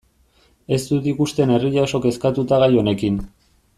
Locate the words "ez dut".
0.77-1.09